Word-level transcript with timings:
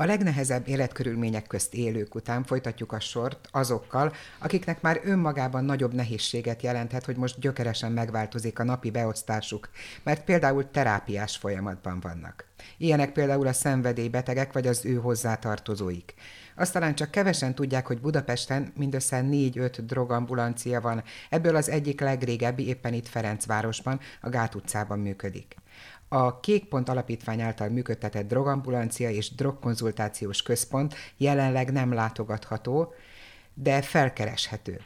A 0.00 0.04
legnehezebb 0.04 0.68
életkörülmények 0.68 1.46
közt 1.46 1.74
élők 1.74 2.14
után 2.14 2.44
folytatjuk 2.44 2.92
a 2.92 3.00
sort 3.00 3.48
azokkal, 3.50 4.12
akiknek 4.38 4.80
már 4.80 5.00
önmagában 5.04 5.64
nagyobb 5.64 5.94
nehézséget 5.94 6.62
jelenthet, 6.62 7.04
hogy 7.04 7.16
most 7.16 7.40
gyökeresen 7.40 7.92
megváltozik 7.92 8.58
a 8.58 8.64
napi 8.64 8.90
beosztásuk, 8.90 9.68
mert 10.02 10.24
például 10.24 10.70
terápiás 10.70 11.36
folyamatban 11.36 12.00
vannak. 12.00 12.44
Ilyenek 12.76 13.12
például 13.12 13.46
a 13.46 13.52
szenvedélybetegek 13.52 14.52
vagy 14.52 14.66
az 14.66 14.84
ő 14.84 14.94
hozzátartozóik. 14.94 16.14
Azt 16.56 16.72
talán 16.72 16.94
csak 16.94 17.10
kevesen 17.10 17.54
tudják, 17.54 17.86
hogy 17.86 18.00
Budapesten 18.00 18.72
mindössze 18.76 19.24
4-5 19.24 19.78
drogambulancia 19.86 20.80
van, 20.80 21.02
ebből 21.30 21.56
az 21.56 21.68
egyik 21.68 22.00
legrégebbi 22.00 22.66
éppen 22.66 22.92
itt 22.92 23.08
Ferencvárosban, 23.08 24.00
a 24.20 24.28
Gát 24.28 24.54
utcában 24.54 24.98
működik. 24.98 25.56
A 26.08 26.40
Kékpont 26.40 26.88
Alapítvány 26.88 27.40
által 27.40 27.68
működtetett 27.68 28.28
drogambulancia 28.28 29.10
és 29.10 29.34
drogkonzultációs 29.34 30.42
központ 30.42 30.94
jelenleg 31.16 31.72
nem 31.72 31.92
látogatható, 31.92 32.94
de 33.54 33.82
felkereshető. 33.82 34.80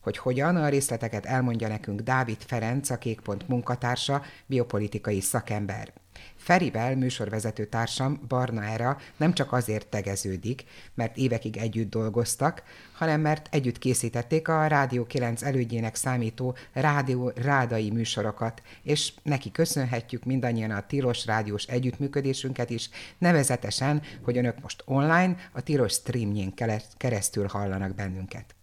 Hogy 0.00 0.18
hogyan, 0.18 0.56
a 0.56 0.68
részleteket 0.68 1.26
elmondja 1.26 1.68
nekünk 1.68 2.00
Dávid 2.00 2.42
Ferenc, 2.42 2.90
a 2.90 2.98
Kékpont 2.98 3.48
munkatársa, 3.48 4.22
biopolitikai 4.46 5.20
szakember. 5.20 5.92
Ferivel 6.36 6.96
műsorvezető 6.96 7.64
társam 7.64 8.20
Barna 8.28 8.64
Era 8.64 8.98
nem 9.16 9.32
csak 9.32 9.52
azért 9.52 9.86
tegeződik, 9.86 10.64
mert 10.94 11.16
évekig 11.16 11.56
együtt 11.56 11.90
dolgoztak, 11.90 12.62
hanem 12.92 13.20
mert 13.20 13.48
együtt 13.50 13.78
készítették 13.78 14.48
a 14.48 14.66
Rádió 14.66 15.06
9 15.06 15.42
elődjének 15.42 15.94
számító 15.94 16.56
Rádió 16.72 17.32
Rádai 17.34 17.90
műsorokat, 17.90 18.62
és 18.82 19.12
neki 19.22 19.50
köszönhetjük 19.50 20.24
mindannyian 20.24 20.70
a 20.70 20.86
Tilos 20.86 21.26
rádiós 21.26 21.64
együttműködésünket 21.64 22.70
is, 22.70 22.90
nevezetesen, 23.18 24.02
hogy 24.22 24.36
önök 24.36 24.60
most 24.60 24.82
online 24.84 25.36
a 25.52 25.60
Tilos 25.60 25.92
streamjén 25.92 26.54
keresztül 26.96 27.46
hallanak 27.46 27.94
bennünket. 27.94 28.54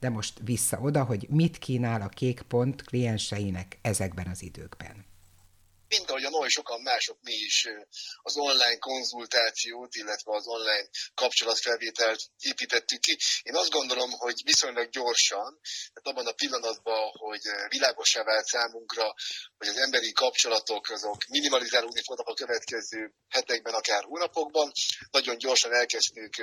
De 0.00 0.08
most 0.08 0.40
vissza 0.44 0.78
oda, 0.80 1.04
hogy 1.04 1.26
mit 1.30 1.58
kínál 1.58 2.00
a 2.00 2.08
Kék 2.08 2.42
Pont 2.42 2.82
klienseinek 2.82 3.78
ezekben 3.82 4.26
az 4.26 4.42
időkben 4.42 5.05
mint 5.88 6.10
ahogy 6.10 6.24
a 6.24 6.30
nagyon 6.30 6.48
sokan 6.48 6.80
mások 6.80 7.18
mi 7.22 7.32
is 7.32 7.68
az 8.22 8.36
online 8.36 8.78
konzultációt, 8.78 9.94
illetve 9.94 10.34
az 10.34 10.46
online 10.46 10.88
kapcsolatfelvételt 11.14 12.20
építettük 12.38 13.00
ki. 13.00 13.18
Én 13.42 13.56
azt 13.56 13.70
gondolom, 13.70 14.10
hogy 14.10 14.40
viszonylag 14.44 14.88
gyorsan, 14.90 15.60
tehát 15.92 16.18
abban 16.18 16.26
a 16.26 16.32
pillanatban, 16.32 17.10
hogy 17.12 17.40
világosá 17.68 18.22
vált 18.22 18.46
számunkra, 18.46 19.14
hogy 19.58 19.68
az 19.68 19.76
emberi 19.76 20.12
kapcsolatok 20.12 20.88
azok 20.88 21.26
minimalizálódni 21.26 22.02
fognak 22.02 22.28
a 22.28 22.34
következő 22.34 23.14
hetekben, 23.28 23.74
akár 23.74 24.02
hónapokban, 24.02 24.72
nagyon 25.10 25.38
gyorsan 25.38 25.72
elkezdtük 25.72 26.34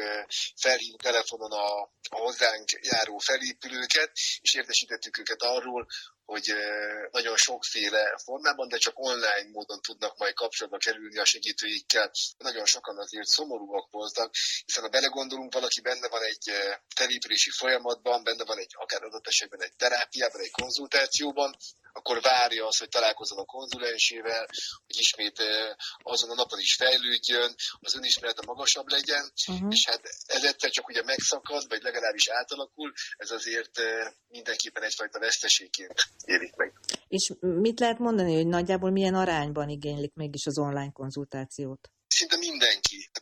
felhívni 0.55 0.97
telefonon 0.97 1.52
a, 1.52 1.81
a 2.09 2.17
hozzánk 2.17 2.69
járó 2.81 3.17
felépülőket, 3.17 4.11
és 4.41 4.53
értesítettük 4.53 5.17
őket 5.17 5.41
arról, 5.41 5.88
hogy 6.25 6.53
nagyon 7.11 7.38
sokféle 7.38 8.17
formában, 8.23 8.67
de 8.67 8.77
csak 8.77 8.99
online 8.99 9.49
módon 9.52 9.81
tudnak 9.81 10.17
majd 10.17 10.33
kapcsolatba 10.33 10.77
kerülni 10.77 11.17
a 11.17 11.25
segítőikkel. 11.25 12.11
Nagyon 12.38 12.66
sokan 12.66 12.97
azért 12.97 13.27
szomorúak 13.27 13.91
voltak, 13.91 14.33
hiszen 14.66 14.83
ha 14.83 14.89
belegondolunk, 14.89 15.53
valaki 15.53 15.81
benne 15.81 16.07
van 16.07 16.21
egy 16.23 16.51
telépülési 16.95 17.49
folyamatban, 17.49 18.23
benne 18.23 18.44
van 18.44 18.57
egy 18.57 18.71
akár 18.73 19.03
adott 19.03 19.27
esetben 19.27 19.61
egy 19.61 19.75
terápiában, 19.75 20.41
egy 20.41 20.51
konzultációban, 20.51 21.57
akkor 21.95 22.21
várja 22.21 22.67
azt, 22.67 22.79
hogy 22.79 22.89
találkozzon 22.89 23.38
a 23.38 23.45
konzulensével, 23.45 24.47
hogy 24.85 24.97
ismét 24.97 25.44
azon 25.97 26.29
a 26.29 26.33
napon 26.33 26.59
is 26.59 26.75
fejlődjön, 26.75 27.55
az 27.79 27.95
önismerete 27.95 28.41
magasabb 28.45 28.88
legyen, 28.88 29.31
uh-huh. 29.47 29.67
és 29.71 29.85
hát 29.85 30.01
ez 30.25 30.44
egyszer 30.44 30.69
csak 30.69 30.88
ugye 30.88 31.03
megszakad, 31.03 31.67
vagy 31.67 31.81
legalábbis 31.81 32.27
átalakul, 32.27 32.94
ez 33.17 33.31
azért 33.31 33.81
mindenképpen 34.27 34.83
egyfajta 34.83 35.19
veszteségként 35.19 36.03
élik 36.25 36.56
meg. 36.56 36.74
És 37.07 37.34
mit 37.40 37.79
lehet 37.79 38.00
mondani, 38.00 38.35
hogy 38.35 38.47
nagyjából 38.47 38.90
milyen 38.90 39.16
arányban 39.16 39.69
igénylik 39.69 40.13
mégis 40.13 40.46
az 40.46 40.57
online 40.57 40.91
konzultációt? 40.91 41.91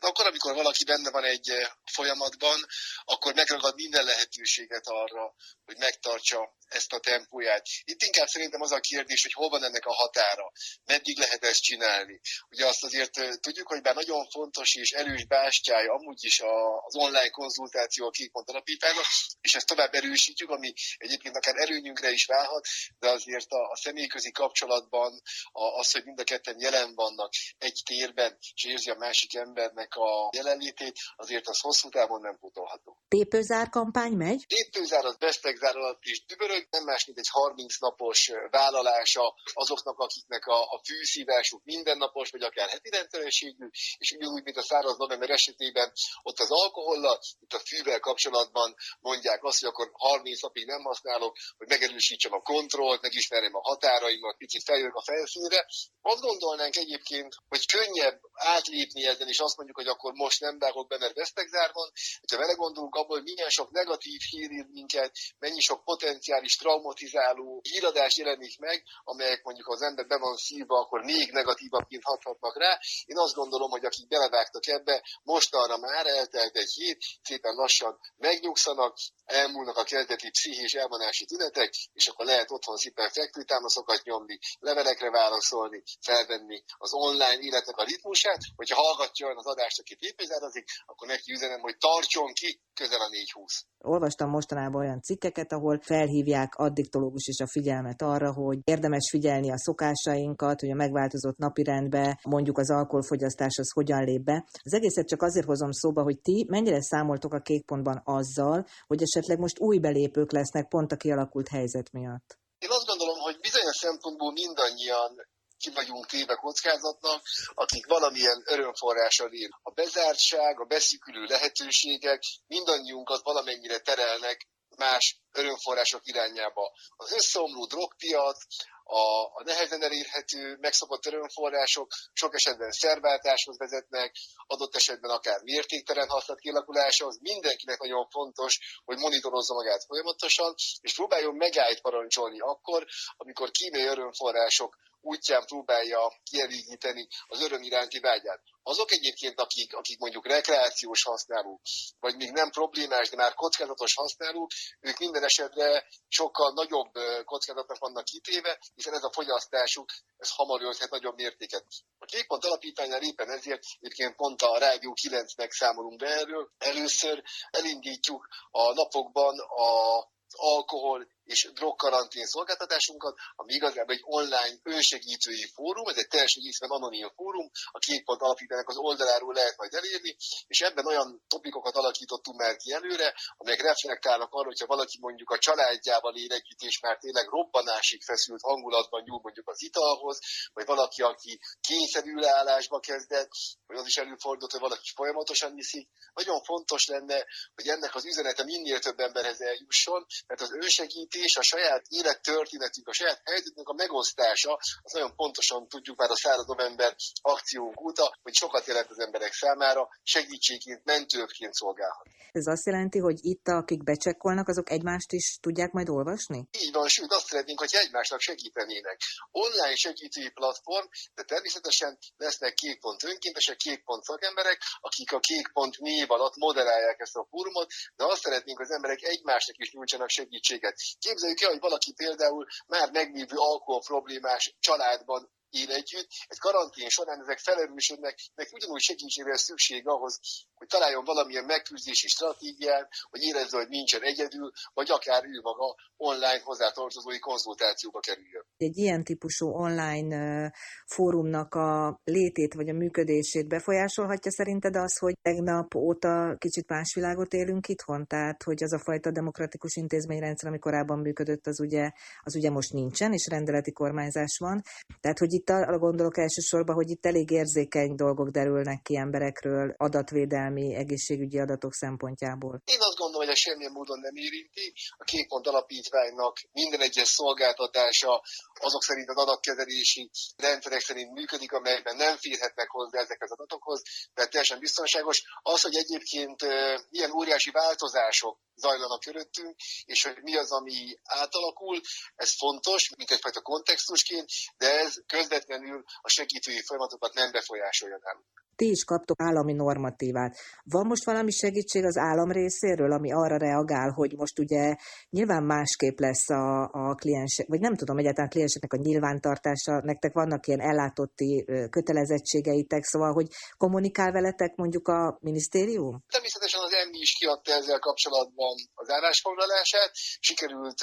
Tehát 0.02 0.16
akkor, 0.16 0.32
amikor 0.32 0.54
valaki 0.54 0.84
benne 0.84 1.10
van 1.12 1.24
egy 1.24 1.52
folyamatban, 1.92 2.66
akkor 3.04 3.34
megragad 3.34 3.76
minden 3.76 4.04
lehetőséget 4.04 4.88
arra, 4.88 5.36
hogy 5.66 5.78
megtartsa 5.78 6.56
ezt 6.68 6.94
a 6.94 7.00
tempóját. 7.00 7.66
Itt 7.84 8.02
inkább 8.02 8.28
szerintem 8.28 8.62
az 8.62 8.72
a 8.72 8.80
kérdés, 8.80 9.22
hogy 9.22 9.34
hol 9.34 9.50
van 9.50 9.64
ennek 9.64 9.86
a 9.86 9.94
határa, 9.94 10.52
meddig 10.86 11.18
lehet 11.18 11.44
ezt 11.44 11.62
csinálni. 11.62 12.22
Ugye 12.50 12.66
azt 12.66 12.84
azért 12.84 13.40
tudjuk, 13.42 13.68
hogy 13.68 13.82
bár 13.82 13.96
nagyon 13.96 14.30
fontos 14.30 14.76
és 14.76 14.92
erős 14.92 15.26
bástyája 15.26 15.94
amúgy 15.94 16.24
is 16.24 16.40
az 16.40 16.96
online 16.96 17.30
konzultáció 17.30 18.06
a 18.06 18.10
Kékpont 18.10 18.50
alapítványnak, 18.50 19.06
és 19.42 19.56
ezt 19.56 19.68
tovább 19.68 19.94
erősítjük, 19.94 20.50
ami 20.50 20.74
egyébként 20.98 21.36
akár 21.36 21.56
erőnyünkre 21.56 22.12
is 22.12 22.26
válhat, 22.26 22.68
de 23.00 23.10
azért 23.10 23.52
a, 23.52 23.70
a 23.70 23.76
személyközi 23.76 24.32
kapcsolatban 24.32 25.22
az, 25.52 25.92
hogy 25.92 26.04
mind 26.04 26.20
a 26.20 26.24
ketten 26.24 26.60
jelen 26.60 26.96
vannak 26.96 27.34
egy 27.58 27.82
térben, 27.86 28.38
és 28.54 28.64
érzi 28.64 28.90
a 28.90 28.96
másik 28.96 29.36
embernek 29.36 29.91
a 29.96 30.30
jelenlétét, 30.36 30.96
azért 31.16 31.48
az 31.48 31.60
hosszú 31.60 31.90
távon 31.90 32.22
nem 32.22 32.38
pótolható. 32.40 32.98
Tépőzár 33.08 33.70
kampány 33.70 34.14
megy? 34.14 34.46
Tépőzár 34.48 35.06
az 35.06 35.18
bestegzár 35.18 35.76
alatt 35.76 36.04
is 36.04 36.26
dübörög, 36.26 36.68
nem 36.70 36.84
más, 36.84 37.06
mint 37.06 37.18
egy 37.18 37.30
30 37.30 37.78
napos 37.80 38.32
vállalása 38.50 39.34
azoknak, 39.54 40.00
akiknek 40.00 40.46
a, 40.46 40.62
a 40.62 40.82
fűszívásuk 40.86 41.62
mindennapos, 41.64 42.30
vagy 42.30 42.44
akár 42.44 42.70
heti 42.70 42.90
rendszerességű, 42.90 43.68
és 43.98 44.12
ugyanúgy, 44.12 44.44
mint 44.44 44.58
a 44.58 44.62
száraz 44.62 44.98
november 44.98 45.30
esetében, 45.30 45.92
ott 46.24 46.40
az 46.40 46.52
alkohollal, 46.52 47.20
itt 47.40 47.54
a 47.54 47.60
fűvel 47.60 48.00
kapcsolatban 48.00 48.76
mondják 49.00 49.44
azt, 49.44 49.60
hogy 49.60 49.70
akkor 49.70 49.90
30 49.94 50.42
napig 50.42 50.66
nem 50.66 50.82
használok, 50.82 51.38
hogy 51.58 51.68
megerősítsem 51.68 52.34
a 52.34 52.42
kontrollt, 52.42 53.02
megismerjem 53.02 53.56
a 53.56 53.62
határaimat, 53.62 54.38
picit 54.38 54.64
feljövök 54.64 54.96
a 54.96 55.04
felszínre. 55.04 55.66
Azt 56.02 56.22
gondolnánk 56.22 56.76
egyébként, 56.76 57.36
hogy 57.48 57.66
könnyebb 57.66 58.20
átlépni 58.34 59.06
ezen, 59.06 59.28
és 59.28 59.40
azt 59.40 59.58
mondjuk, 59.58 59.78
hogy 59.82 59.90
akkor 59.90 60.14
most 60.14 60.40
nem 60.40 60.60
vágok 60.60 60.88
be, 60.88 60.98
mert 60.98 61.16
vesztegzárban. 61.16 61.92
Ha 62.32 62.38
vele 62.38 62.54
gondolunk 62.54 62.96
abból, 62.96 63.18
hogy 63.18 63.24
milyen 63.24 63.50
sok 63.50 63.72
negatív 63.72 64.22
hír 64.30 64.52
ír 64.52 64.66
minket, 64.66 65.12
mennyi 65.40 65.60
sok 65.60 65.84
potenciális 65.84 66.56
traumatizáló 66.56 67.62
híradás 67.70 68.18
jelenik 68.18 68.60
meg, 68.60 68.84
amelyek 69.04 69.44
mondjuk 69.44 69.68
az 69.68 69.82
ember 69.82 70.08
be 70.08 70.18
van 70.18 70.36
szívva, 70.36 70.80
akkor 70.80 71.02
még 71.04 71.32
negatívabbként 71.32 72.04
hathatnak 72.04 72.58
rá. 72.58 72.80
Én 73.06 73.18
azt 73.18 73.34
gondolom, 73.34 73.70
hogy 73.70 73.86
akik 73.86 74.08
belevágtak 74.08 74.68
ebbe, 74.68 75.04
most 75.24 75.56
arra 75.56 75.78
már 75.78 76.06
eltelt 76.06 76.56
egy 76.56 76.72
hét, 76.72 76.98
szépen 77.22 77.54
lassan 77.54 78.00
megnyugszanak, 78.18 78.98
elmúlnak 79.26 79.78
a 79.78 79.84
kezdeti 79.84 80.30
pszichés 80.30 80.74
elvonási 80.74 81.26
tünetek, 81.26 81.74
és 81.94 82.08
akkor 82.08 82.26
lehet 82.26 82.52
otthon 82.52 82.78
szépen 82.78 83.10
fekvőtámaszokat 83.10 84.04
nyomni, 84.04 84.40
levelekre 84.60 85.10
válaszolni, 85.10 85.84
felvenni 86.02 86.64
az 86.78 86.94
online 86.94 87.40
életnek 87.40 87.78
a 87.78 87.84
ritmusát, 87.84 88.40
hogyha 88.56 88.82
hallgatja 88.82 89.28
az 89.36 89.46
adást, 89.72 89.80
aki 89.80 89.96
pépézárazik, 89.96 90.66
akkor 90.86 91.08
neki 91.08 91.32
üzenem, 91.32 91.60
hogy 91.60 91.78
tartson 91.78 92.32
ki 92.34 92.62
közel 92.74 93.02
a 93.02 93.10
420. 93.10 93.66
Olvastam 93.78 94.30
mostanában 94.30 94.82
olyan 94.82 95.02
cikkeket, 95.02 95.52
ahol 95.52 95.80
felhívják 95.82 96.56
addiktológus 96.56 97.26
is 97.28 97.40
a 97.40 97.48
figyelmet 97.48 98.02
arra, 98.02 98.34
hogy 98.34 98.60
érdemes 98.64 99.10
figyelni 99.10 99.52
a 99.52 99.58
szokásainkat, 99.58 100.60
hogy 100.60 100.72
a 100.72 100.82
megváltozott 100.84 101.38
napirendbe 101.38 102.20
mondjuk 102.24 102.58
az 102.58 102.72
alkoholfogyasztás 102.72 103.58
az 103.58 103.72
hogyan 103.72 104.04
lép 104.04 104.24
be. 104.24 104.46
Az 104.64 104.74
egészet 104.74 105.08
csak 105.08 105.22
azért 105.22 105.46
hozom 105.46 105.72
szóba, 105.72 106.02
hogy 106.04 106.20
ti 106.22 106.46
mennyire 106.48 106.82
számoltok 106.82 107.34
a 107.34 107.42
kékpontban 107.42 108.02
azzal, 108.06 108.66
hogy 108.88 109.02
esetleg 109.02 109.40
most 109.40 109.60
új 109.60 109.78
belépők 109.80 110.32
lesznek 110.32 110.68
pont 110.68 110.92
a 110.92 110.96
kialakult 110.96 111.48
helyzet 111.48 111.92
miatt. 111.92 112.40
Én 112.66 112.70
azt 112.70 112.86
gondolom, 112.86 113.20
hogy 113.20 113.38
bizonyos 113.40 113.78
szempontból 113.78 114.32
mindannyian 114.32 115.12
ki 115.62 115.70
vagyunk 115.70 116.06
téve 116.06 116.36
kockázatnak, 116.36 117.22
akik 117.54 117.86
valamilyen 117.86 118.44
örömforrással 118.46 119.32
él. 119.32 119.50
A 119.62 119.72
bezártság, 119.72 120.60
a 120.60 120.66
beszűkülő 120.66 121.24
lehetőségek 121.24 122.24
mindannyiunkat 122.48 123.24
valamennyire 123.24 123.80
terelnek 123.80 124.48
más 124.78 125.22
örömforrások 125.32 126.02
irányába. 126.04 126.72
Az 126.96 127.12
összeomló 127.12 127.66
drogpiac, 127.66 128.38
a, 128.84 129.24
a 129.24 129.44
nehezen 129.44 129.84
elérhető, 129.84 130.58
megszokott 130.60 131.06
örömforrások 131.06 131.92
sok 132.14 132.36
esetben 132.36 132.72
szerváltáshoz 132.72 133.58
vezetnek, 133.58 134.16
adott 134.48 134.76
esetben 134.76 135.12
akár 135.12 135.42
mértéktelen 135.42 136.10
használat 136.10 136.42
kialakulásához. 136.42 137.20
Mindenkinek 137.20 137.80
nagyon 137.80 138.08
fontos, 138.10 138.82
hogy 138.86 138.98
monitorozza 138.98 139.54
magát 139.54 139.86
folyamatosan, 139.86 140.54
és 140.82 140.94
próbáljon 140.94 141.36
megállt 141.36 141.82
parancsolni 141.82 142.40
akkor, 142.40 142.86
amikor 143.18 143.52
kínai 143.52 143.86
örömforrások 143.86 144.76
útján 145.02 145.46
próbálja 145.46 146.14
kielégíteni 146.24 147.08
az 147.28 147.42
öröm 147.42 147.62
iránti 147.62 148.00
vágyát. 148.00 148.42
Azok 148.64 148.92
egyébként, 148.92 149.40
akik, 149.40 149.76
akik 149.76 150.00
mondjuk 150.00 150.28
rekreációs 150.28 151.04
használók, 151.04 151.62
vagy 152.00 152.16
még 152.16 152.32
nem 152.32 152.50
problémás, 152.50 153.10
de 153.10 153.16
már 153.16 153.34
kockázatos 153.34 153.94
használók, 153.96 154.52
ők 154.80 154.98
minden 154.98 155.24
esetre 155.24 155.88
sokkal 156.08 156.52
nagyobb 156.54 156.92
kockázatnak 157.26 157.78
vannak 157.78 158.04
kitéve, 158.04 158.60
hiszen 158.76 158.94
ez 158.94 159.04
a 159.04 159.12
fogyasztásuk, 159.12 159.90
ez 160.18 160.30
hamar 160.30 160.62
ölthet 160.62 160.90
nagyobb 160.90 161.16
mértéket. 161.16 161.66
A 162.00 162.06
két 162.06 162.28
pont 162.28 162.46
alapítványnál 162.46 163.02
éppen 163.02 163.30
ezért 163.30 163.64
egyébként 163.80 164.16
pont 164.16 164.42
a 164.42 164.58
Rádió 164.58 164.94
9-nek 165.02 165.50
számolunk 165.50 166.00
be 166.00 166.08
erről. 166.08 166.52
Először 166.58 167.24
elindítjuk 167.52 168.28
a 168.52 168.74
napokban 168.74 169.40
a 169.40 170.10
alkohol 170.38 171.08
és 171.32 171.50
drogkarantén 171.54 172.26
szolgáltatásunkat, 172.26 173.18
ami 173.36 173.54
igazából 173.54 173.94
egy 173.94 174.04
online 174.04 174.56
önsegítői 174.64 175.46
fórum, 175.56 175.88
ez 175.88 175.98
egy 175.98 176.08
teljesen 176.08 176.42
egészen 176.42 176.70
anonim 176.70 177.12
fórum, 177.16 177.48
a 177.72 177.80
két 177.80 178.04
pont 178.04 178.22
alapítanak 178.22 178.70
az 178.70 178.78
oldaláról 178.78 179.34
lehet 179.34 179.58
majd 179.58 179.74
elérni, 179.74 180.16
és 180.48 180.62
ebben 180.62 180.86
olyan 180.86 181.24
topikokat 181.28 181.76
alakítottunk 181.76 182.38
már 182.38 182.56
ki 182.56 182.72
előre, 182.72 183.14
amelyek 183.38 183.62
reflektálnak 183.62 184.32
arra, 184.34 184.52
hogyha 184.54 184.74
valaki 184.76 184.98
mondjuk 185.00 185.30
a 185.30 185.38
családjával 185.38 186.16
él 186.16 186.32
együtt, 186.32 186.62
és 186.62 186.80
már 186.80 186.98
tényleg 186.98 187.28
robbanásig 187.28 188.02
feszült 188.04 188.42
hangulatban 188.42 189.04
nyúl 189.06 189.20
mondjuk 189.22 189.50
az 189.50 189.62
italhoz, 189.64 190.20
vagy 190.54 190.66
valaki, 190.66 191.02
aki 191.02 191.40
kényszerülállásba 191.68 192.80
kezdett, 192.80 193.32
vagy 193.68 193.78
az 193.78 193.88
is 193.88 193.98
előfordult, 193.98 194.52
hogy 194.52 194.68
valaki 194.70 194.90
folyamatosan 194.96 195.54
viszik. 195.56 195.90
Nagyon 196.14 196.44
fontos 196.44 196.88
lenne, 196.88 197.26
hogy 197.56 197.68
ennek 197.68 197.96
az 197.96 198.06
üzenete 198.06 198.44
minél 198.44 198.80
több 198.80 199.00
emberhez 199.00 199.42
eljusson, 199.42 200.06
mert 200.28 200.42
az 200.42 200.52
önsegítés, 200.52 201.21
a 201.36 201.42
saját 201.42 201.86
élettörténetünk, 201.88 202.88
a 202.88 202.94
saját 202.94 203.22
helyzetünk 203.24 203.70
a 203.70 203.74
megosztása, 203.74 204.60
az 204.82 204.92
nagyon 204.92 205.16
pontosan 205.16 205.68
tudjuk 205.68 205.98
már 205.98 206.10
a 206.10 206.16
század 206.16 206.48
november 206.48 206.96
akciónk 207.22 207.82
óta, 207.82 208.18
hogy 208.22 208.34
sokat 208.34 208.66
jelent 208.66 208.90
az 208.90 209.00
emberek 209.00 209.34
számára, 209.34 209.90
segítségként, 210.04 210.84
mentőként 210.84 211.54
szolgálhat. 211.54 212.06
Ez 212.32 212.48
azt 212.48 212.66
jelenti, 212.66 213.00
hogy 213.00 213.18
itt, 213.22 213.48
akik 213.48 213.84
becsekkolnak, 213.84 214.48
azok 214.48 214.70
egymást 214.70 215.12
is 215.12 215.38
tudják 215.42 215.72
majd 215.72 215.90
olvasni? 215.90 216.48
Így 216.52 216.74
van, 216.74 216.88
sőt 216.88 217.12
azt 217.12 217.28
szeretnénk, 217.28 217.60
hogy 217.60 217.70
egymásnak 217.72 218.20
segítenének. 218.20 218.98
Online 219.32 219.76
segítői 219.76 220.30
platform, 220.30 220.86
de 221.14 221.24
természetesen 221.24 221.98
lesznek 222.18 222.54
kék 222.54 222.80
pont 222.80 223.04
önkéntesek, 223.04 223.58
kék 223.58 223.84
pont 223.84 224.04
szakemberek, 224.04 224.62
akik 224.80 225.12
a 225.12 225.20
kék 225.20 225.48
pont 225.54 225.78
név 225.78 226.12
alatt 226.12 226.36
moderálják 226.36 227.00
ezt 227.00 227.16
a 227.16 227.28
fórumot, 227.30 227.72
de 227.96 228.06
azt 228.06 228.22
szeretnénk, 228.22 228.58
hogy 228.58 228.68
az 228.70 228.76
emberek 228.76 229.02
egymásnak 229.02 229.58
is 229.58 229.72
nyújtsanak 229.72 230.10
segítséget. 230.10 230.76
Képzeljük 231.02 231.42
el, 231.42 231.50
hogy 231.50 231.60
valaki 231.60 231.94
például 231.94 232.46
már 232.68 232.92
meglévő 232.92 233.36
alkohol 233.38 233.82
problémás 233.82 234.56
családban 234.60 235.30
él 235.52 235.72
együtt, 235.72 236.08
egy 236.28 236.38
karantén 236.38 236.90
során 236.90 237.20
ezek 237.22 237.40
felerősödnek, 237.40 238.16
neki 238.36 238.50
ugyanúgy 238.54 238.82
segítségre 238.82 239.38
szükség 239.38 239.88
ahhoz, 239.88 240.20
hogy 240.54 240.68
találjon 240.68 241.04
valamilyen 241.04 241.46
megküzdési 241.46 242.08
stratégiát, 242.08 242.90
hogy 243.10 243.22
érezze, 243.22 243.58
hogy 243.58 243.68
nincsen 243.68 244.02
egyedül, 244.02 244.52
vagy 244.74 244.92
akár 244.92 245.24
ő 245.26 245.40
maga 245.42 245.76
online 245.98 246.42
hozzátartozói 246.44 247.20
konzultációba 247.20 248.00
kerüljön. 248.00 248.46
Egy 248.58 248.78
ilyen 248.78 249.04
típusú 249.04 249.48
online 249.48 250.52
fórumnak 250.86 251.56
a 251.56 252.00
létét 252.04 252.54
vagy 252.54 252.70
a 252.70 252.74
működését 252.74 253.48
befolyásolhatja 253.48 254.32
szerinted 254.32 254.76
az, 254.76 254.98
hogy 254.98 255.14
tegnap 255.22 255.76
óta 255.76 256.36
kicsit 256.38 256.68
más 256.70 256.94
világot 256.94 257.34
élünk 257.34 257.68
itthon? 257.68 258.08
Tehát, 258.08 258.44
hogy 258.44 258.64
az 258.64 258.74
a 258.74 258.80
fajta 258.80 259.12
demokratikus 259.12 259.76
intézményrendszer, 259.76 260.50
ami 260.50 260.60
korábban 260.60 261.00
működött, 261.00 261.48
az 261.48 261.60
ugye, 261.60 261.92
az 262.20 262.36
ugye 262.36 262.50
most 262.50 262.74
nincsen, 262.74 263.14
és 263.14 263.28
rendeleti 263.30 263.72
kormányzás 263.72 264.38
van. 264.40 264.62
Tehát, 265.00 265.18
hogy 265.18 265.34
itt 265.34 265.41
arra 265.50 265.78
gondolok 265.78 266.18
elsősorban, 266.18 266.76
hogy 266.76 266.90
itt 266.90 267.06
elég 267.06 267.32
érzékeny 267.32 267.96
dolgok 267.96 268.30
derülnek 268.30 268.82
ki 268.82 268.96
emberekről 268.96 269.74
adatvédelmi, 269.78 270.76
egészségügyi 270.76 271.40
adatok 271.40 271.74
szempontjából. 271.74 272.62
Én 272.66 272.78
azt 272.80 272.98
gondolom, 272.98 273.26
hogy 273.26 273.36
a 273.36 273.44
semmilyen 273.46 273.72
módon 273.72 274.00
nem 274.00 274.16
érinti. 274.16 274.74
A 274.98 275.04
két 275.04 275.28
alapítványnak 275.30 276.38
minden 276.52 276.82
egyes 276.82 277.08
szolgáltatása 277.08 278.22
azok 278.60 278.84
szerint 278.84 279.10
az 279.10 279.18
adatkezelési 279.18 280.10
rendszerek 280.38 280.80
szerint 280.80 281.12
működik, 281.12 281.52
amelyben 281.52 281.96
nem 281.96 282.18
férhetnek 282.18 282.70
hozzá 282.70 283.00
ezekhez 283.00 283.32
az 283.32 283.38
adatokhoz, 283.38 283.82
tehát 284.14 284.32
teljesen 284.32 284.60
biztonságos. 284.60 285.22
Az, 285.42 285.62
hogy 285.62 285.76
egyébként 285.76 286.42
milyen 286.90 287.12
óriási 287.12 287.52
változások 287.52 288.40
zajlanak 288.56 289.00
körülöttünk, 289.00 289.56
és 289.86 290.04
hogy 290.04 290.18
mi 290.22 290.36
az, 290.36 290.52
ami 290.52 291.00
átalakul, 291.04 291.82
ez 292.16 292.36
fontos, 292.38 292.90
mint 292.98 293.12
egyfajta 293.12 293.42
kontextusként, 293.42 294.30
de 294.58 294.80
ez 294.80 294.94
közvetlenül 295.32 295.84
a 296.02 296.10
segítői 296.10 296.62
folyamatokat 296.62 297.14
nem 297.14 297.32
befolyásolja 297.32 298.00
nálunk 298.04 298.44
ti 298.62 298.70
is 298.70 298.84
kaptok 298.84 299.22
állami 299.22 299.54
normatívát. 299.54 300.38
Van 300.64 300.86
most 300.86 301.06
valami 301.06 301.32
segítség 301.32 301.84
az 301.86 301.98
állam 301.98 302.32
részéről, 302.32 302.92
ami 302.92 303.12
arra 303.12 303.38
reagál, 303.38 303.90
hogy 303.90 304.12
most 304.16 304.40
ugye 304.40 304.76
nyilván 305.10 305.44
másképp 305.44 305.98
lesz 306.00 306.30
a, 306.30 306.70
a 306.72 306.96
kliensek, 306.96 307.48
vagy 307.48 307.60
nem 307.60 307.76
tudom, 307.76 307.98
egyáltalán 307.98 308.30
a 308.30 308.34
klienseknek 308.34 308.74
a 308.74 308.84
nyilvántartása, 308.88 309.74
nektek 309.84 310.14
vannak 310.14 310.48
ilyen 310.48 310.62
ellátotti 310.70 311.46
kötelezettségeitek, 311.70 312.84
szóval, 312.84 313.14
hogy 313.14 313.28
kommunikál 313.58 314.12
veletek 314.12 314.56
mondjuk 314.56 314.88
a 314.88 315.18
minisztérium? 315.22 316.04
Természetesen 316.10 316.62
az 316.62 316.74
EMI 316.74 317.00
is 317.00 317.14
kiadta 317.20 317.52
ezzel 317.52 317.80
kapcsolatban 317.80 318.56
az 318.74 318.90
állásfoglalását, 318.90 319.92
sikerült 320.20 320.80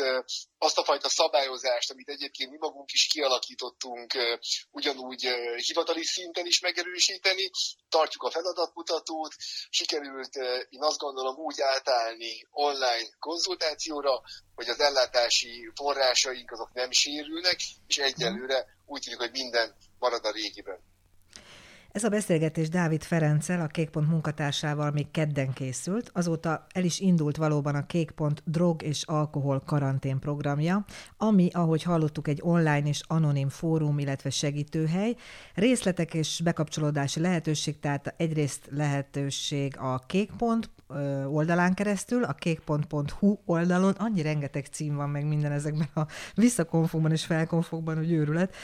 azt 0.58 0.78
a 0.78 0.84
fajta 0.84 1.08
szabályozást, 1.08 1.90
amit 1.90 2.08
egyébként 2.08 2.50
mi 2.50 2.56
magunk 2.60 2.90
is 2.92 3.06
kialakítottunk, 3.06 4.12
ugyanúgy 4.70 5.22
hivatali 5.66 6.04
szinten 6.04 6.46
is 6.46 6.60
megerősíteni. 6.60 7.50
Tartjuk 7.88 8.22
a 8.22 8.30
feladatmutatót, 8.30 9.34
sikerült, 9.70 10.36
én 10.68 10.82
azt 10.82 10.98
gondolom, 10.98 11.36
úgy 11.36 11.60
átállni 11.60 12.46
online 12.50 13.08
konzultációra, 13.18 14.22
hogy 14.54 14.68
az 14.68 14.80
ellátási 14.80 15.70
forrásaink 15.74 16.50
azok 16.50 16.72
nem 16.72 16.90
sérülnek, 16.90 17.56
és 17.86 17.98
egyelőre 17.98 18.66
úgy 18.86 19.00
tűnik, 19.00 19.18
hogy 19.18 19.30
minden 19.30 19.76
marad 19.98 20.24
a 20.24 20.30
régiben. 20.30 20.80
Ez 21.92 22.04
a 22.04 22.08
beszélgetés 22.08 22.68
Dávid 22.68 23.02
Ferenccel, 23.02 23.60
a 23.60 23.66
Kékpont 23.66 24.08
munkatársával 24.08 24.90
még 24.90 25.10
kedden 25.10 25.52
készült, 25.52 26.10
azóta 26.14 26.66
el 26.72 26.84
is 26.84 27.00
indult 27.00 27.36
valóban 27.36 27.74
a 27.74 27.86
Kékpont 27.86 28.42
drog 28.44 28.82
és 28.82 29.02
alkohol 29.02 29.62
karantén 29.66 30.18
programja, 30.18 30.84
ami, 31.16 31.48
ahogy 31.52 31.82
hallottuk, 31.82 32.28
egy 32.28 32.40
online 32.42 32.88
és 32.88 33.00
anonim 33.06 33.48
fórum, 33.48 33.98
illetve 33.98 34.30
segítőhely. 34.30 35.14
Részletek 35.54 36.14
és 36.14 36.40
bekapcsolódási 36.44 37.20
lehetőség, 37.20 37.80
tehát 37.80 38.14
egyrészt 38.16 38.68
lehetőség 38.70 39.78
a 39.78 39.98
Kékpont 39.98 40.70
oldalán 41.30 41.74
keresztül, 41.74 42.24
a 42.24 42.32
kékpont.hu 42.32 43.38
oldalon, 43.44 43.92
annyi 43.92 44.22
rengeteg 44.22 44.66
cím 44.66 44.94
van 44.94 45.10
meg 45.10 45.26
minden 45.26 45.52
ezekben 45.52 45.88
a 45.94 46.06
visszakonfokban 46.34 47.12
és 47.12 47.24
felkonfokban, 47.24 47.96
hogy 47.96 48.12
őrület 48.12 48.54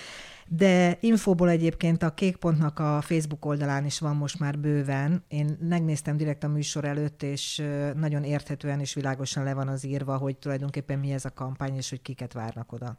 de 0.49 0.99
infóból 1.00 1.49
egyébként 1.49 2.02
a 2.02 2.14
Kékpontnak 2.14 2.79
a 2.79 3.00
Facebook 3.00 3.44
oldalán 3.44 3.85
is 3.85 3.99
van 3.99 4.17
most 4.17 4.38
már 4.38 4.58
bőven. 4.58 5.25
Én 5.29 5.58
megnéztem 5.61 6.17
direkt 6.17 6.44
a 6.44 6.49
műsor 6.49 6.85
előtt, 6.85 7.23
és 7.23 7.62
nagyon 7.94 8.24
érthetően 8.24 8.81
és 8.81 8.94
világosan 8.94 9.44
le 9.44 9.55
van 9.55 9.69
az 9.69 9.84
írva, 9.84 10.17
hogy 10.17 10.36
tulajdonképpen 10.36 10.98
mi 10.98 11.13
ez 11.13 11.24
a 11.24 11.32
kampány, 11.32 11.77
és 11.77 11.91
hogy 11.91 12.03
kiket 12.03 12.32
várnak 12.32 12.72
oda. 12.72 12.98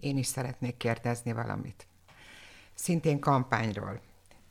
Én 0.00 0.16
is 0.16 0.26
szeretnék 0.26 0.76
kérdezni 0.76 1.32
valamit. 1.32 1.86
Szintén 2.74 3.20
kampányról. 3.20 4.00